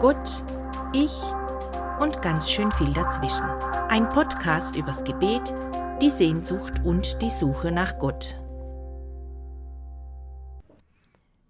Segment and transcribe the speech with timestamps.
[0.00, 0.44] Gott,
[0.92, 1.10] ich
[1.98, 3.46] und ganz schön viel dazwischen.
[3.88, 5.52] Ein Podcast übers Gebet,
[6.00, 8.36] die Sehnsucht und die Suche nach Gott.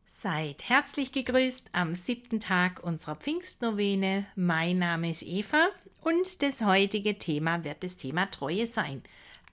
[0.07, 4.25] Seid herzlich gegrüßt am siebten Tag unserer Pfingstnovene.
[4.35, 5.69] Mein Name ist Eva
[6.01, 9.03] und das heutige Thema wird das Thema Treue sein.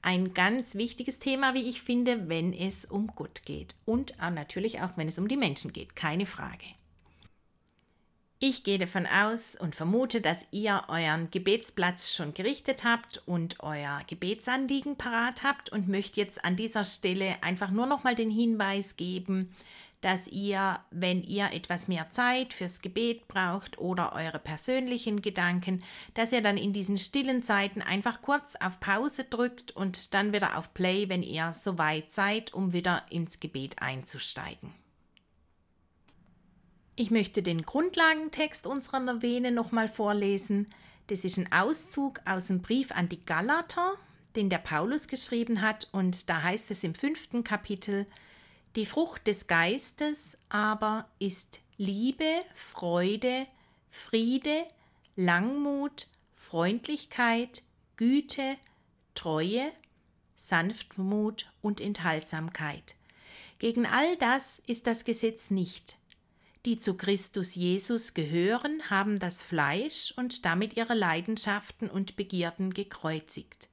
[0.03, 4.95] Ein ganz wichtiges Thema, wie ich finde, wenn es um Gott geht und natürlich auch,
[4.95, 6.65] wenn es um die Menschen geht, keine Frage.
[8.39, 14.01] Ich gehe davon aus und vermute, dass ihr euren Gebetsplatz schon gerichtet habt und euer
[14.07, 18.97] Gebetsanliegen parat habt und möchte jetzt an dieser Stelle einfach nur noch mal den Hinweis
[18.97, 19.55] geben,
[20.01, 25.81] dass ihr, wenn ihr etwas mehr Zeit fürs Gebet braucht oder eure persönlichen Gedanken,
[26.13, 30.57] dass ihr dann in diesen stillen Zeiten einfach kurz auf Pause drückt und dann wieder
[30.57, 34.84] auf Play, wenn ihr soweit seid, um wieder ins Gebet einzusteigen.
[36.97, 40.73] Ich möchte den Grundlagentext unserer Novene nochmal vorlesen.
[41.07, 43.95] Das ist ein Auszug aus dem Brief an die Galater,
[44.37, 48.05] den der Paulus geschrieben hat, und da heißt es im fünften Kapitel,
[48.77, 53.45] die Frucht des Geistes aber ist Liebe, Freude,
[53.89, 54.65] Friede,
[55.17, 57.63] Langmut, Freundlichkeit,
[57.97, 58.57] Güte,
[59.15, 59.71] Treue,
[60.35, 62.95] Sanftmut und Enthaltsamkeit.
[63.59, 65.97] Gegen all das ist das Gesetz nicht.
[66.65, 73.69] Die zu Christus Jesus gehören, haben das Fleisch und damit ihre Leidenschaften und Begierden gekreuzigt.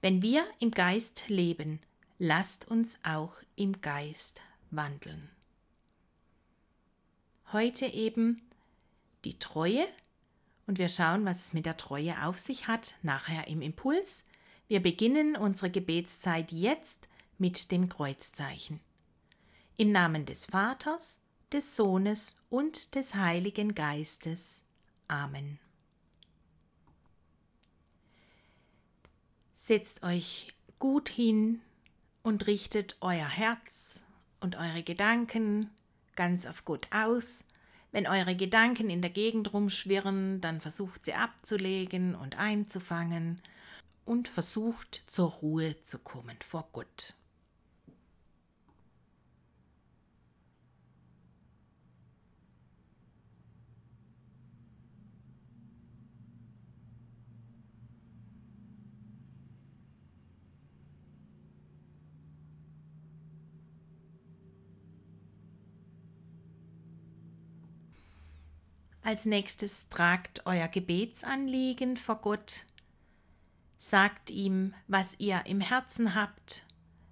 [0.00, 1.78] Wenn wir im Geist leben,
[2.18, 5.28] lasst uns auch im Geist wandeln.
[7.52, 8.40] Heute eben
[9.26, 9.86] die Treue
[10.66, 14.24] und wir schauen, was es mit der Treue auf sich hat, nachher im Impuls.
[14.68, 18.80] Wir beginnen unsere Gebetszeit jetzt mit dem Kreuzzeichen.
[19.76, 21.18] Im Namen des Vaters,
[21.52, 24.64] des Sohnes und des Heiligen Geistes.
[25.08, 25.58] Amen.
[29.54, 30.48] Setzt euch
[30.78, 31.60] gut hin
[32.22, 33.98] und richtet euer Herz
[34.40, 35.70] und eure Gedanken
[36.16, 37.44] ganz auf Gott aus.
[37.92, 43.40] Wenn eure Gedanken in der Gegend rumschwirren, dann versucht sie abzulegen und einzufangen
[44.04, 47.14] und versucht zur Ruhe zu kommen vor Gott.
[69.06, 72.66] Als nächstes tragt euer Gebetsanliegen vor Gott,
[73.78, 76.64] sagt ihm, was ihr im Herzen habt,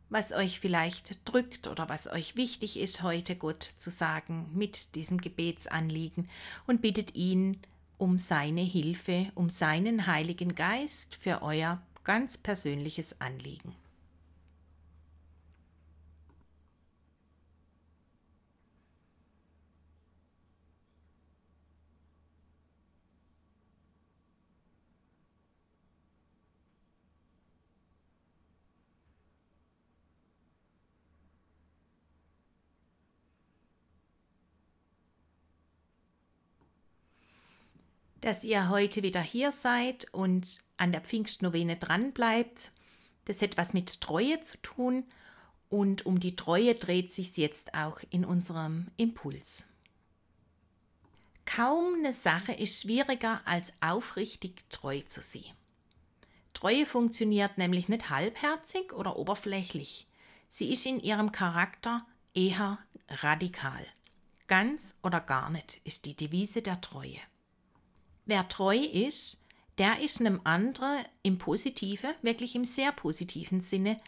[0.09, 5.19] was euch vielleicht drückt oder was euch wichtig ist, heute Gott zu sagen mit diesem
[5.19, 6.29] Gebetsanliegen
[6.67, 7.61] und bittet ihn
[7.97, 13.73] um seine Hilfe, um seinen Heiligen Geist für euer ganz persönliches Anliegen.
[38.25, 42.71] Dass ihr heute wieder hier seid und an der Pfingstnovene dranbleibt.
[43.27, 45.05] Das hat was mit Treue zu tun
[45.69, 49.67] und um die Treue dreht sich jetzt auch in unserem Impuls.
[51.45, 55.53] Kaum eine Sache ist schwieriger als aufrichtig treu zu sein.
[56.55, 60.07] Treue funktioniert nämlich nicht halbherzig oder oberflächlich.
[60.49, 63.85] Sie ist in ihrem Charakter eher radikal.
[64.47, 67.21] Ganz oder gar nicht ist die Devise der Treue.
[68.27, 69.45] Wer treu ist,
[69.79, 74.01] der ist einem anderen im positiven, wirklich im sehr positiven Sinne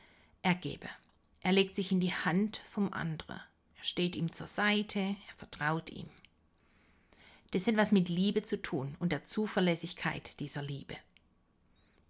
[0.42, 0.88] ergebe.
[1.40, 3.40] Er legt sich in die Hand vom anderen.
[3.76, 6.08] Er steht ihm zur Seite, er vertraut ihm.
[7.50, 10.96] Das hat was mit Liebe zu tun und der Zuverlässigkeit dieser Liebe.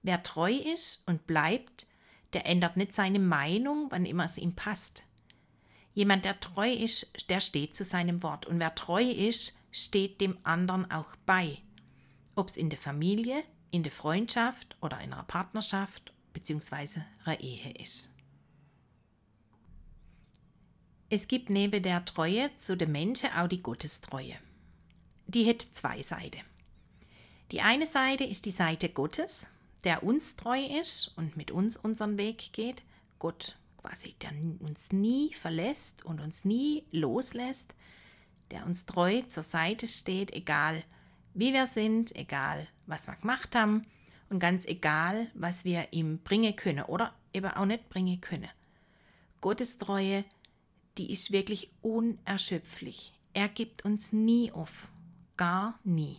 [0.02, 1.86] Wer treu ist und bleibt,
[2.32, 5.04] der ändert nicht seine Meinung, wann immer es ihm passt.
[5.94, 8.46] Jemand, der treu ist, der steht zu seinem Wort.
[8.46, 11.58] Und wer treu ist, steht dem anderen auch bei
[12.36, 17.00] ob es in der Familie, in der Freundschaft oder in einer Partnerschaft bzw.
[17.24, 18.10] einer Ehe ist.
[21.08, 24.36] Es gibt neben der Treue zu den Menschen auch die Gottestreue.
[25.26, 26.42] Die hat zwei Seiten.
[27.52, 29.46] Die eine Seite ist die Seite Gottes,
[29.84, 32.82] der uns treu ist und mit uns unseren Weg geht.
[33.18, 37.74] Gott quasi, der uns nie verlässt und uns nie loslässt,
[38.50, 40.82] der uns treu zur Seite steht, egal
[41.36, 43.86] wie wir sind, egal was wir gemacht haben
[44.30, 48.48] und ganz egal, was wir ihm bringen können oder eben auch nicht bringen können.
[49.40, 50.24] Gottes Treue,
[50.98, 53.12] die ist wirklich unerschöpflich.
[53.34, 54.88] Er gibt uns nie auf,
[55.36, 56.18] gar nie.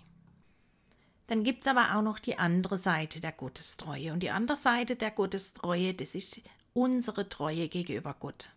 [1.25, 4.13] Dann gibt es aber auch noch die andere Seite der Gottestreue.
[4.13, 6.41] Und die andere Seite der Gottestreue, das ist
[6.73, 8.51] unsere Treue gegenüber Gott.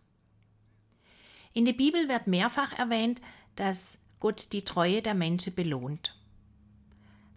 [1.53, 3.19] In der Bibel wird mehrfach erwähnt,
[3.55, 6.15] dass Gott die Treue der Menschen belohnt.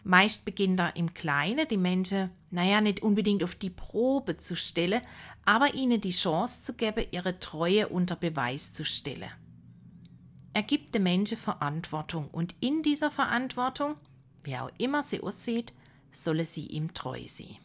[0.06, 5.00] Meist beginnt er im Kleinen, die Menschen, naja, nicht unbedingt auf die Probe zu stellen,
[5.46, 9.30] aber ihnen die Chance zu geben, ihre Treue unter Beweis zu stellen.
[10.52, 13.96] Er gibt den Menschen Verantwortung und in dieser Verantwortung,
[14.44, 15.72] wie auch immer sie aussieht,
[16.12, 17.56] solle sie ihm treu sein.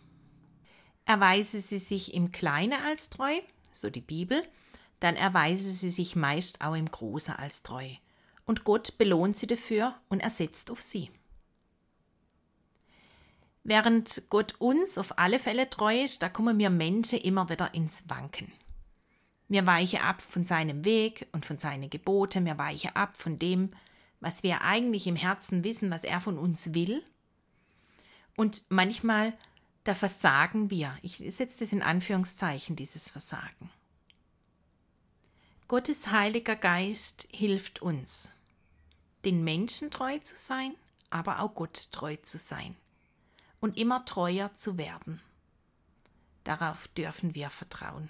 [1.04, 3.42] Erweise sie sich im Kleinen als treu,
[3.74, 4.44] so die Bibel,
[5.02, 7.90] dann erweise sie sich meist auch im Großen als treu.
[8.46, 11.12] Und Gott belohnt sie dafür und ersetzt auf sie.
[13.64, 18.04] Während Gott uns auf alle Fälle treu ist, da kommen wir Menschen immer wieder ins
[18.08, 18.52] Wanken.
[19.48, 23.72] Wir weichen ab von seinem Weg und von seinen Geboten, wir weichen ab von dem,
[24.22, 27.04] was wir eigentlich im Herzen wissen, was er von uns will.
[28.36, 29.34] Und manchmal,
[29.84, 30.98] da versagen wir.
[31.02, 33.70] Ich setze das in Anführungszeichen, dieses Versagen.
[35.68, 38.32] Gottes Heiliger Geist hilft uns,
[39.26, 40.74] den Menschen treu zu sein,
[41.10, 42.76] aber auch Gott treu zu sein
[43.60, 45.22] und immer treuer zu werden.
[46.44, 48.10] Darauf dürfen wir vertrauen.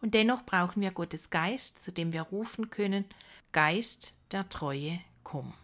[0.00, 3.04] Und dennoch brauchen wir Gottes Geist, zu dem wir rufen können,
[3.52, 5.54] Geist der Treue, komm.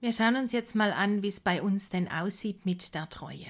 [0.00, 3.46] Wir schauen uns jetzt mal an, wie es bei uns denn aussieht mit der Treue.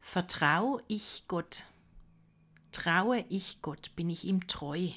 [0.00, 1.66] Vertraue ich Gott?
[2.72, 3.94] Traue ich Gott?
[3.94, 4.88] Bin ich ihm treu?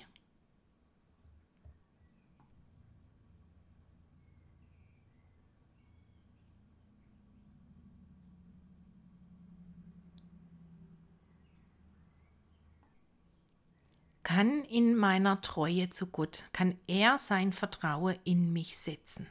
[14.26, 19.28] Kann in meiner Treue zu Gott, kann er sein Vertrauen in mich setzen.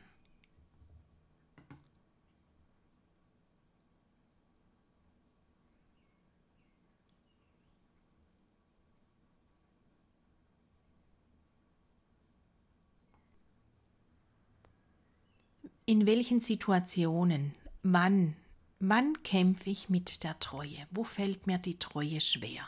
[15.87, 18.37] In welchen Situationen, wann,
[18.79, 20.87] wann kämpfe ich mit der Treue?
[20.90, 22.62] Wo fällt mir die Treue schwer?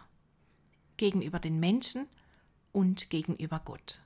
[0.96, 2.08] Gegenüber den Menschen
[2.76, 4.02] und gegenüber Gott.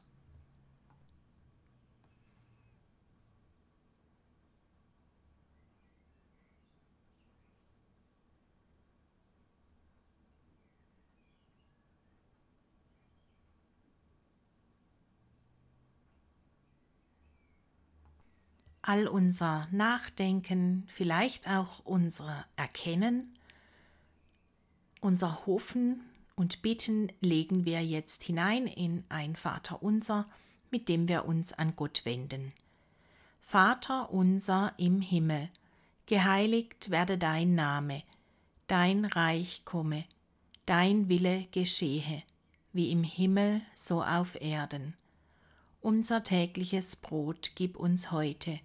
[18.82, 23.36] all unser Nachdenken, vielleicht auch unser Erkennen,
[25.00, 26.09] unser Hoffen
[26.40, 30.26] und Bitten legen wir jetzt hinein in ein Vater unser,
[30.70, 32.54] mit dem wir uns an Gott wenden.
[33.40, 35.50] Vater unser im Himmel,
[36.06, 38.02] geheiligt werde dein Name,
[38.68, 40.06] dein Reich komme,
[40.64, 42.22] dein Wille geschehe,
[42.72, 44.96] wie im Himmel so auf Erden.
[45.82, 48.60] Unser tägliches Brot gib uns heute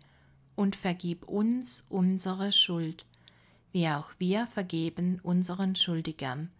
[0.56, 3.06] und vergib uns unsere Schuld,
[3.74, 6.52] wie auch wir vergeben unseren Schuldigern.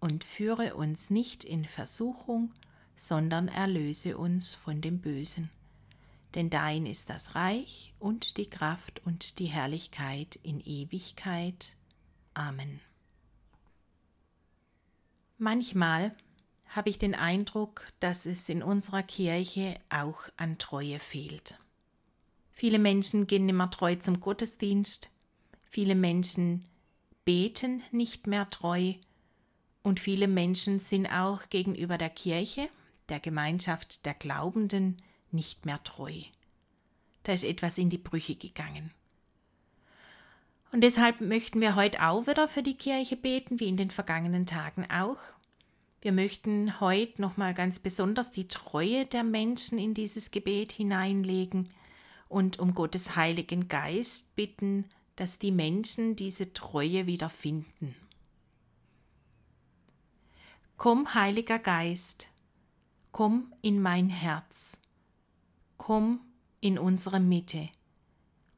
[0.00, 2.52] Und führe uns nicht in Versuchung,
[2.96, 5.50] sondern erlöse uns von dem Bösen.
[6.34, 11.76] Denn dein ist das Reich und die Kraft und die Herrlichkeit in Ewigkeit.
[12.34, 12.80] Amen.
[15.38, 16.14] Manchmal
[16.68, 21.58] habe ich den Eindruck, dass es in unserer Kirche auch an Treue fehlt.
[22.50, 25.10] Viele Menschen gehen nicht mehr treu zum Gottesdienst.
[25.68, 26.64] Viele Menschen
[27.24, 28.94] beten nicht mehr treu.
[29.86, 32.68] Und viele Menschen sind auch gegenüber der Kirche,
[33.08, 35.00] der Gemeinschaft der Glaubenden,
[35.30, 36.12] nicht mehr treu.
[37.22, 38.90] Da ist etwas in die Brüche gegangen.
[40.72, 44.44] Und deshalb möchten wir heute auch wieder für die Kirche beten, wie in den vergangenen
[44.44, 45.18] Tagen auch.
[46.00, 51.70] Wir möchten heute nochmal ganz besonders die Treue der Menschen in dieses Gebet hineinlegen
[52.28, 57.94] und um Gottes Heiligen Geist bitten, dass die Menschen diese Treue wieder finden.
[60.78, 62.28] Komm, Heiliger Geist,
[63.10, 64.76] komm in mein Herz,
[65.78, 66.20] komm
[66.60, 67.70] in unsere Mitte,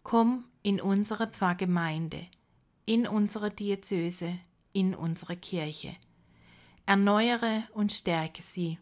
[0.03, 2.27] komm in unsere Pfarrgemeinde,
[2.87, 4.37] in unsere Diözese,
[4.73, 5.95] in unsere Kirche.
[6.87, 8.81] Erneuere und stärke sie.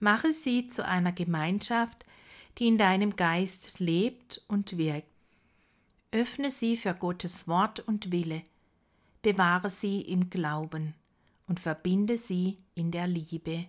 [0.00, 2.04] Mache sie zu einer Gemeinschaft,
[2.58, 5.06] die in deinem Geist lebt und wirkt.
[6.10, 8.42] Öffne sie für Gottes Wort und Wille.
[9.22, 10.96] Bewahre sie im Glauben
[11.52, 13.66] und verbinde sie in der Liebe.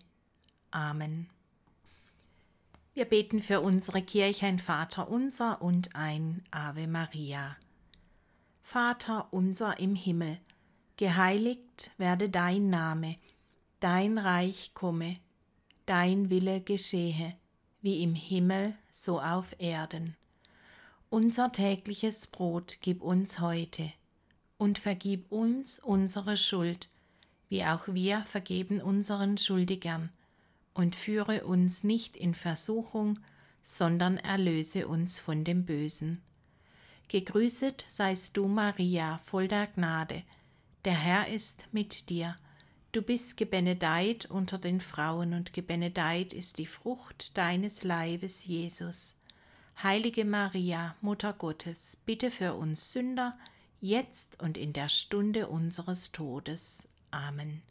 [0.72, 1.30] Amen.
[2.94, 7.58] Wir beten für unsere Kirche ein Vater unser und ein Ave Maria.
[8.62, 10.38] Vater unser im Himmel,
[10.96, 13.18] geheiligt werde dein Name,
[13.82, 15.18] dein Reich komme,
[15.86, 17.36] dein Wille geschehe,
[17.82, 20.16] wie im Himmel so auf Erden.
[21.10, 23.92] Unser tägliches Brot gib uns heute
[24.58, 26.90] und vergib uns unsere Schuld,
[27.54, 30.10] wie auch wir vergeben unseren Schuldigern,
[30.74, 33.20] und führe uns nicht in Versuchung,
[33.62, 36.24] sondern erlöse uns von dem Bösen.
[37.10, 40.24] Gegrüßet seist du, Maria, voll der Gnade,
[40.84, 42.36] der Herr ist mit dir.
[42.92, 49.16] Du bist gebenedeit unter den Frauen, und gebenedeit ist die Frucht deines Leibes, Jesus.
[49.84, 53.38] Heilige Maria, Mutter Gottes, bitte für uns Sünder,
[53.80, 56.88] jetzt und in der Stunde unseres Todes.
[57.14, 57.62] Amen.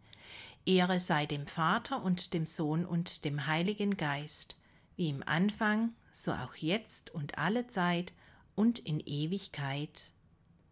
[0.65, 4.57] Ehre sei dem Vater und dem Sohn und dem Heiligen Geist,
[4.97, 8.13] wie im Anfang, so auch jetzt und alle Zeit
[8.55, 10.13] und in Ewigkeit.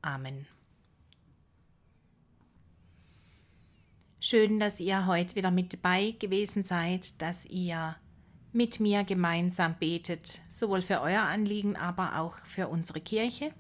[0.03, 0.47] Amen.
[4.21, 7.97] Schön, dass ihr heute wieder mit dabei gewesen seid, dass ihr
[8.53, 13.53] mit mir gemeinsam betet, sowohl für euer Anliegen, aber auch für unsere Kirche.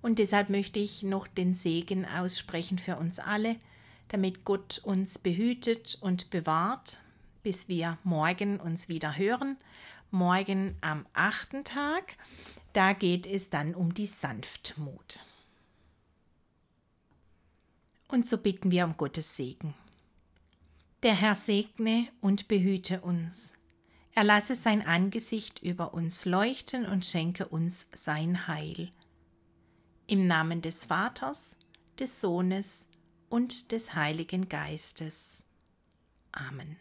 [0.00, 3.56] Und deshalb möchte ich noch den Segen aussprechen für uns alle,
[4.08, 7.02] damit Gott uns behütet und bewahrt,
[7.42, 9.56] bis wir morgen uns wieder hören.
[10.10, 12.16] Morgen am achten Tag,
[12.72, 15.20] da geht es dann um die Sanftmut.
[18.08, 19.74] Und so bitten wir um Gottes Segen.
[21.02, 23.54] Der Herr segne und behüte uns.
[24.14, 28.92] Er lasse sein Angesicht über uns leuchten und schenke uns sein Heil.
[30.06, 31.56] Im Namen des Vaters,
[31.98, 32.86] des Sohnes
[33.32, 35.46] und des Heiligen Geistes.
[36.32, 36.76] Amen.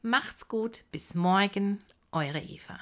[0.00, 1.82] Macht's gut, bis morgen,
[2.12, 2.78] eure Eva.